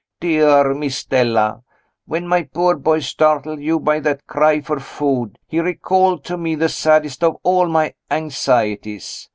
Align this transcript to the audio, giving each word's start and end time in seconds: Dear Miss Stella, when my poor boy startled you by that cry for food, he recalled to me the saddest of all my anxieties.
Dear 0.19 0.73
Miss 0.73 0.97
Stella, 0.97 1.61
when 2.07 2.27
my 2.27 2.41
poor 2.41 2.75
boy 2.75 3.01
startled 3.01 3.59
you 3.61 3.79
by 3.79 3.99
that 3.99 4.25
cry 4.25 4.59
for 4.59 4.79
food, 4.79 5.37
he 5.47 5.59
recalled 5.59 6.23
to 6.23 6.37
me 6.39 6.55
the 6.55 6.69
saddest 6.69 7.23
of 7.23 7.37
all 7.43 7.67
my 7.67 7.93
anxieties. 8.09 9.29